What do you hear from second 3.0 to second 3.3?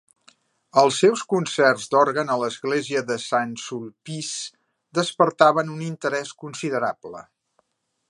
de